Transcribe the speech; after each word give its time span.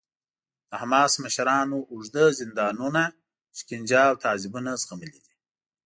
د 0.69 0.71
حماس 0.81 1.13
مشرانو 1.23 1.77
اوږده 1.91 2.25
زندانونه، 2.39 3.03
شکنجه 3.57 4.01
او 4.09 4.15
تعذیبونه 4.23 4.71
زغملي 4.81 5.19
دي. 5.25 5.33